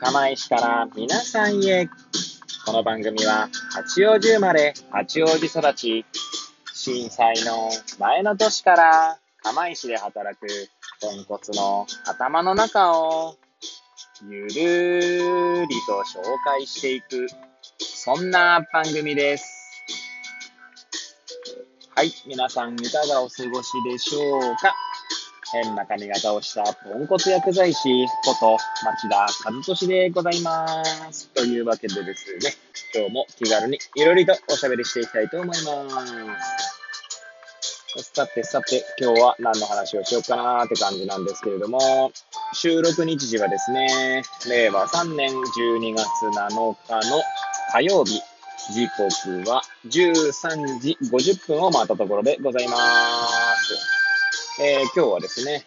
[0.00, 1.86] 釜石から皆さんへ。
[2.64, 6.06] この番組は八王子生まれ、八王子育ち、
[6.72, 7.68] 震災の
[7.98, 10.46] 前の年から釜石で働く
[11.02, 13.36] ポンコツの頭の中を
[14.26, 17.26] ゆるーりと紹介していく、
[17.78, 19.44] そんな番組です。
[21.94, 24.74] はい、皆さんいかがお過ごしでしょうか？
[25.52, 31.28] 変な髪型をしたポンコツ薬剤師こと町田和俊でございます。
[31.28, 32.54] というわけでですね、
[32.94, 36.70] 今日も気軽にいろいろとおしゃべりしていきたいと思います。
[38.14, 42.12] さてさて、今日は何の話をしようかなーって感じなんですけれども、
[42.52, 47.22] 収録日時はですね、令和3年12月7日の
[47.72, 48.20] 火曜日、
[48.72, 53.39] 時刻は13時50分を回ったところでございます。
[54.62, 55.64] えー、今日はですね、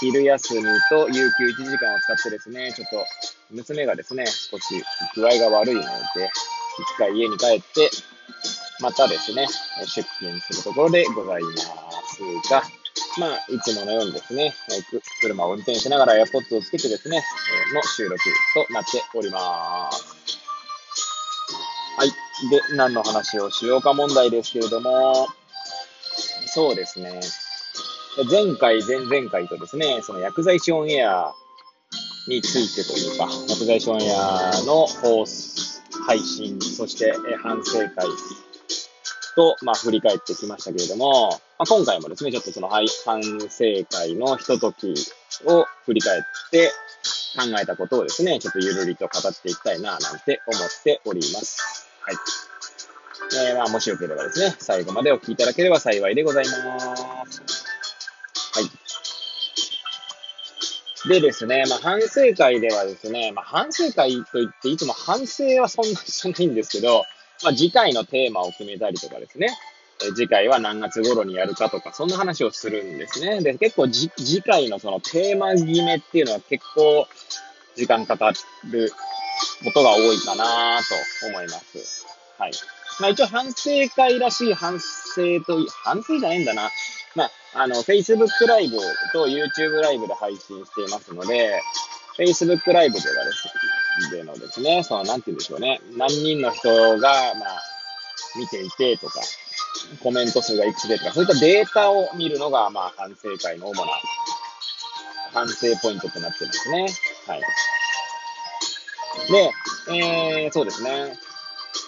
[0.00, 3.02] 昼休みと有給1時間を使ってですね、ちょっと
[3.50, 4.84] 娘がですね、少し
[5.14, 7.88] 具合が悪いので、一回家に帰って、
[8.82, 9.46] またですね、
[9.86, 12.62] 出勤するところでございますが、
[13.18, 14.52] まあ、いつものようにですね、
[15.22, 17.24] 車を運転しながらエアポッツをつけてですね、
[17.72, 18.22] の収録
[18.68, 20.38] となっております。
[21.96, 22.10] はい。
[22.50, 25.28] で、何の話をしようか問題ですけれども、
[26.46, 27.18] そうですね。
[28.24, 31.32] 前回、前々回とですね、その薬剤師オンエア
[32.26, 35.24] についてというか、薬剤師オンエアの放
[36.06, 38.08] 配信、そして反省会
[39.36, 44.92] と、まあ、振り返ってきましたけれども、まあ、今回もですね、ちょっとその反省会のひととき
[45.46, 46.72] を振り返って
[47.36, 51.86] 考えたことをですね、ちょっとゆるりと語っていきたいな、なんて思っております。
[52.02, 52.16] はい。
[53.50, 57.57] えー、まあ、もしよければですね、最後までお聞きいただければ幸いでございます。
[61.08, 67.04] でですね、まあ、反省会ではですね、まあ、反省会といっていつも反省はそんなにしないんですけど、
[67.42, 69.48] まあ、次回のテーマを決めたりとかですね、
[70.04, 73.40] え次回は何月頃にやるかとか、そんな話をするんですね。
[73.40, 74.10] で、結構次
[74.42, 77.06] 回のそのテーマ決めっていうのは結構
[77.74, 78.32] 時間かか
[78.70, 78.92] る
[79.64, 80.78] ことが多いかな
[81.22, 82.06] と思います。
[82.38, 82.52] はい。
[83.00, 86.70] まあ一応反省会らしい反省と、反省じゃないんだな。
[87.14, 88.76] まあ、あの、Facebook ライブ
[89.12, 91.60] と YouTube ライブで配信していますので、
[92.18, 93.48] Facebook ライブではです
[94.10, 97.62] ね、でのですね、その、なんて言うんでしょうね、何人の人が、まあ、
[98.36, 99.20] 見ていてとか、
[100.02, 103.92] コメント数がいくつでとか、そういったデータを見るのが、まあ、反省会の主な
[105.32, 106.86] 反省ポイントとなってますね。
[107.26, 107.42] はい。
[109.30, 109.52] で、
[109.90, 111.16] えー、そうですね。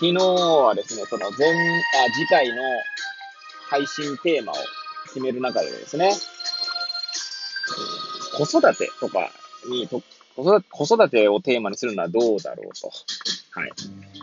[0.00, 1.52] 昨日はですね、その前、あ、
[2.14, 2.62] 次回の
[3.68, 4.56] 配信テーマを
[5.08, 6.12] 決める中でですね、
[8.36, 9.30] 子育てとか
[9.68, 10.02] にと
[10.70, 12.92] 子育てをテーマにするのはどうだろうと。
[13.50, 13.72] はい。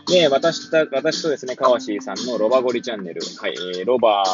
[0.08, 4.24] で、私た、私とですね、川椎さんのロバゴリチャンネル、はい、えー、ロバ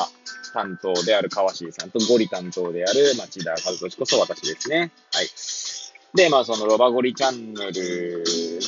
[0.53, 4.93] 担当である川椎さんとゴリ担当である町田和俊こそ私ですね。
[5.13, 5.29] はい。
[6.15, 8.23] で、まあ、そのロバゴリチャンネル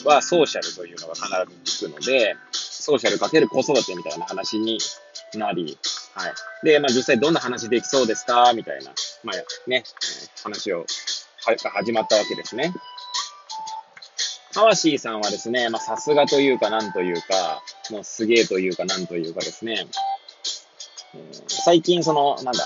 [0.05, 1.29] はソーシャルというのが必
[1.67, 4.79] ずつくので、ソーシャルかける子育てみたいな話に
[5.35, 5.79] なり、
[6.15, 6.33] はい。
[6.65, 8.53] で、まあ実際どんな話できそうですか？
[8.55, 8.93] みたいな、
[9.25, 9.85] まあね、
[10.43, 12.73] 話を、は、始まったわけですね。
[14.55, 19.87] ハワシーさんはですね、まあさすがというかなんというか、もうすげえというかなんというかですね、
[21.49, 22.65] 最近その、なんだ、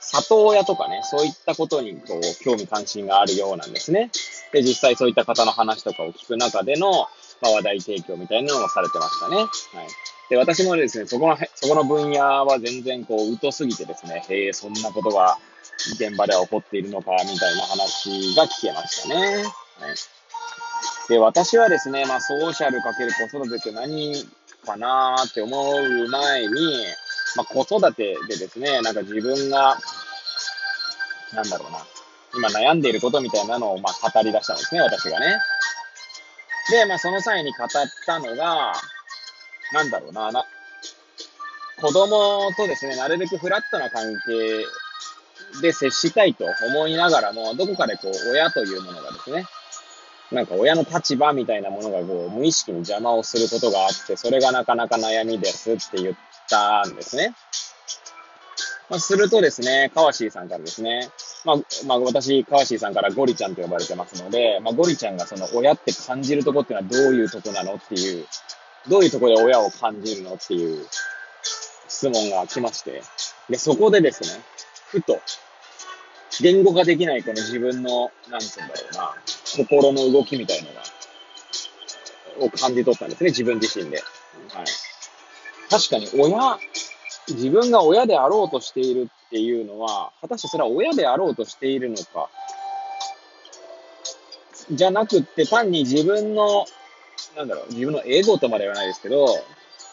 [0.00, 4.10] 里親とかね、そういったことにこう興味関心があるようなんですね。
[4.52, 6.90] で、実際そういった方の話とかを聞く中での、
[7.40, 9.36] まあ、話題提供みたいなのをされてましたね。
[9.36, 9.48] はい。
[10.30, 15.36] で、私もですね、そこの、そこの分野は全然こう、疎すぎてですね、へえ、そんなことが
[15.94, 19.16] 現場では起こっているのか、みたいな話が聞けましたね。
[19.16, 19.44] はい。
[21.08, 24.14] で、私はですね、まあ、ソーシャルかける子育てって何
[24.64, 26.50] かなーって思う前に、
[27.36, 29.78] まあ、子育てでですね、なんか自分が、
[31.34, 31.78] なんだろうな、
[32.36, 35.38] 今悩んでいることみたいなのを、まあ、語り出したんですね、私がね。
[36.70, 37.68] で、まあ、その際に語っ
[38.06, 38.72] たのが、
[39.72, 40.44] なんだろうな、な、
[41.80, 44.64] 子供とですね、なるべくフラットな関係
[45.62, 49.46] で接したいと思いながらも、どこかでこう、親というものがですね、
[50.30, 56.16] なんか親の立場みたいなものがこう、無意識に邪魔をすることがあって、それがなかなか悩みですって言っ
[56.48, 57.34] たんですね。
[58.88, 61.08] まあ、するとですね、川椎さんからですね、
[61.44, 61.56] まあ、
[61.86, 68.26] まあ、私、川椎さんからゴリちゃんと呼ばれてますので、まあ、ゴリちゃんがその親って感じるとこっていうのはどういうとこなのっていう
[68.88, 70.86] どういうところで親を感じるのっていう
[71.88, 73.02] 質問が来まして、
[73.48, 74.42] で、そこでですね、
[74.86, 75.20] ふと、
[76.40, 79.14] 言語化できないこの自分の、なんて言うんだろうな、
[79.56, 80.82] 心の動きみたいのが
[82.40, 83.98] を感じ取ったんですね、自分自身で。
[83.98, 84.66] はい。
[85.68, 86.58] 確かに親、
[87.28, 92.28] 自分が親であろうとしているっていうのは、果たしてそれは親であろうとしているのか、
[94.70, 96.64] じゃなくって、単に自分の、
[97.36, 99.26] なんだろう、自分のエゴとまではないですけど、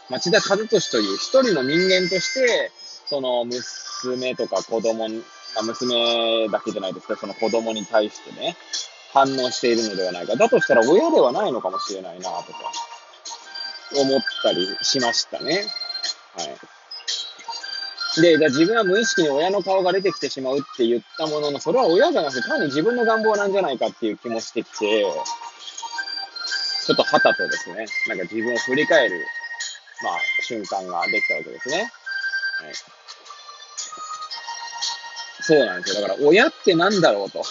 [0.09, 2.71] 町田和俊という一人の人間として、
[3.07, 5.15] その娘とか子供、ま
[5.59, 8.55] あ、娘だけじゃないですけど、その子供に対してね、
[9.13, 10.35] 反応しているのではないか。
[10.35, 12.71] だとしたら親ではないのかもしれないな、とか、
[13.95, 15.65] 思ったりしましたね。
[16.35, 16.57] はい。
[18.21, 25.05] で、じゃ自分は無意識に親の顔が出てきてしまうって言ったものの、それは親じゃなくて単に自分の願望なんじゃないかっていう気もしてきて、
[26.87, 29.19] ちょっとはたとですね、なんか自分を振り返る、
[30.01, 31.79] まあ、瞬間ができたわけですね。
[31.79, 31.91] はい。
[35.41, 36.01] そうなんですよ。
[36.07, 37.43] だから、親って何だろうと。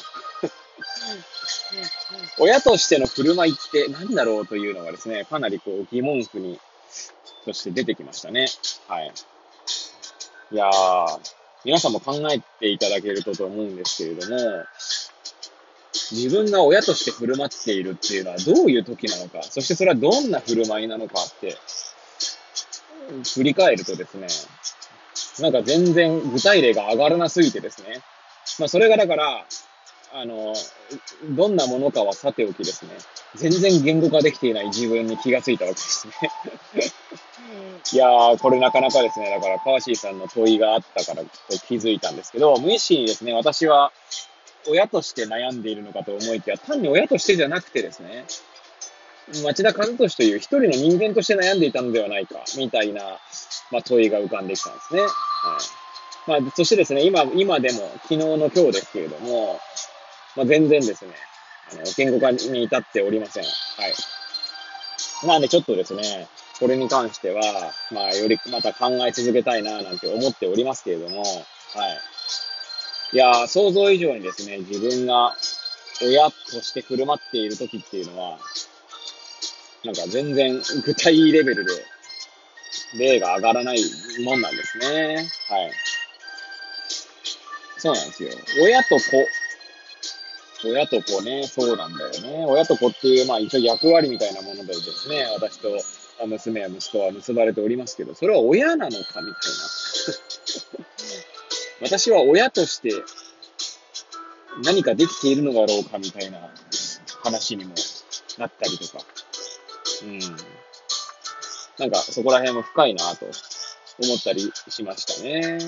[2.39, 6.59] 親としての振る舞いって何だろうというのがですね、かなりこう疑問符に、
[7.45, 8.47] として出てきましたね。
[8.89, 9.13] はい。
[10.51, 11.21] いやー、
[11.63, 14.65] 皆さんも考えていただけるとと思うんですけれども、
[16.13, 21.57] 自分が親として振る舞っているっていうのはどういう時なのか、そしてそれはどんな振る舞いなのかって、
[23.35, 24.27] 振り返るとですね、
[25.41, 28.03] なんか全然具体例が上がらなすぎてですね、
[28.59, 29.45] まあそれがだから、
[30.13, 30.55] あの、
[31.31, 32.93] どんなものかはさておきですね、
[33.35, 36.15] 全然言語化できていない自分に気がついたわけですね。
[37.93, 41.29] いやー、これなかなかですね、だから、川椎さんの問いがあったからと
[41.67, 43.93] 気づいたんですけど、無意識にですね、私は
[44.69, 48.25] 親として悩んでいるのかと思いきや、単に親としてじゃなくてですね、
[49.43, 53.19] 町田和俊という一人の人間として悩んでいたのではないか、みたいな、
[53.73, 55.01] まあ、問いが浮かんできたんですね。
[55.03, 55.11] はい。
[56.43, 59.61] まあ、そしてですね、今、今でも、昨日の今日ですけれども、
[60.37, 61.13] まあ、全然ですね、
[61.73, 63.45] あの、言語化に至っておりません。
[63.45, 63.51] は
[63.89, 65.27] い。
[65.27, 66.29] なんでちょっとですね、
[66.61, 67.43] これに関しては、
[67.91, 71.37] まあ、よりまた考え続けたいな、なんて思っておりますけれども、はい。
[73.13, 75.35] いや想像以上にですね、自分が
[76.03, 78.39] 親として振る舞っている時っていうのは、
[79.85, 81.73] なんか全然具体レベルで
[82.99, 83.79] 例が上がらない
[84.25, 85.29] もんなんですね。
[85.49, 85.71] はい。
[87.79, 88.31] そうなんですよ。
[88.63, 89.03] 親と子
[90.65, 92.45] 親と子ね、そうなんだよね。
[92.47, 95.69] 親と子っていう、まあ一応役割みたいなものでですね、私と
[96.27, 99.33] 娘や息子は結ばれておりますけど、それは親なのかみたいな。
[101.81, 102.91] 私は親として
[104.65, 106.39] 何かできているのだろうかみたいな
[107.23, 107.75] 話にも
[108.39, 109.05] なったりとか。
[110.05, 110.19] うん。
[111.79, 115.41] なんかそこら辺も深いなと思ったりしましたね。
[115.41, 115.63] はい。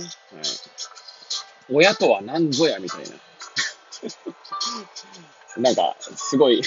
[1.70, 3.08] 親とは何ぞやみたいな。
[5.62, 6.62] なんか、すごい、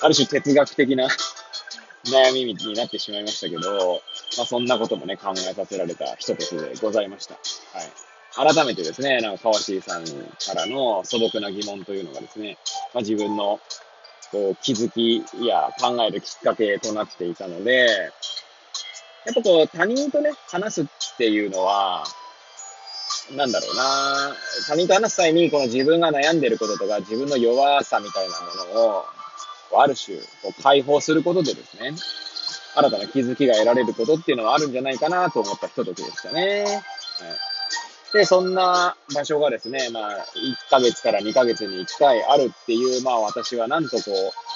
[0.00, 1.08] ある種哲学的な
[2.04, 4.00] 悩みになってしまいましたけど、
[4.36, 7.34] まあ、そんなこともね、考えさせられた一言でございました。
[7.34, 7.40] は
[7.82, 7.92] い。
[8.38, 12.56] 改めてですね、なんか川椎さんからの素朴な疑問というのがですね、
[12.94, 13.58] まあ、自分の
[14.30, 17.88] こう気づきや考えるきっかけとなっていたので、
[19.26, 20.86] やっぱこう他人とね、話すっ
[21.16, 22.04] ていうのは、
[23.34, 24.36] なんだろうな、
[24.68, 28.34] 他人と話す際に、この自分が悩んでることとか、自分の弱さみたいな
[28.72, 29.04] ものを、
[29.82, 31.92] ある種、こう解放することでですね、
[32.76, 36.62] 新たな気づきが得られることっていうのはあるんじゃないかなと思ったひとときでしたね。
[36.62, 37.47] はい。
[38.12, 44.02] で、そんな場所がですね、まあ、1ヶ月から2ヶ月に1回あるっていう、まあ私はなんとこ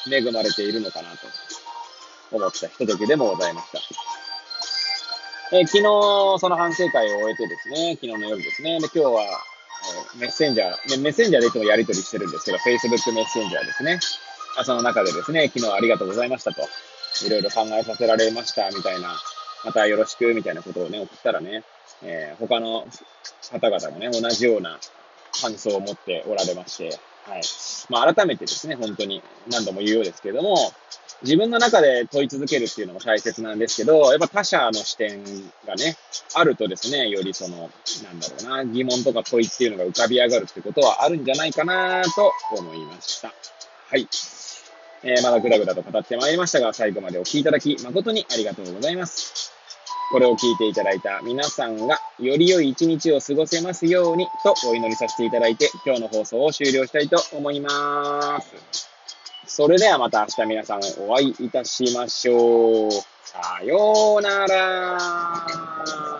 [0.07, 1.17] う、恵まれているのかなと
[2.33, 3.79] 思ったひとときでもございました。
[5.55, 8.81] え、昨日、その反省会を終えてですね、昨日の夜ですね。
[8.81, 9.23] で、今日は、
[10.17, 14.01] え、メッセンジャー、メッセンジャーでいつもやり取りしてるんですけど、Facebook メッセンジャーですね。
[14.65, 16.63] その中でですね、昨日ありがとうございましたと、
[17.27, 19.15] いろいろ考えさせられました、みたいな、
[19.65, 21.65] またよろしく、みたいなことをね、送ったらね、
[22.05, 22.87] えー、他の
[23.51, 24.79] 方々もね、同じような
[25.41, 27.43] 感想を持っておられまして、はい。
[27.89, 30.57] まあ、改めてですね、本当に何度も言うようですけれども、
[31.23, 35.23] 自分の中で問い続けるっていうのも大切なんですけど、やっぱ他者の視点
[35.67, 35.97] がね、
[36.35, 37.71] あるとですね、よりその、
[38.03, 43.33] なんだろうな、疑問とか問いっていうのが浮かび上がるってことはあるんじゃないかなと思いました。
[43.89, 44.09] はい。
[45.05, 49.52] えー、まだぐだぐだと語ってまいりましたが、最後までお聴きいただき誠にありがとうございます。
[50.13, 58.91] これを聞いていただいた皆さんがより良い一日を過ごせますようにとお祈りさせていただいて今日の放送を終了したいと思います。
[59.47, 62.91] それではまた明日皆さんお会いいたしましょう。
[63.25, 66.12] さようなら。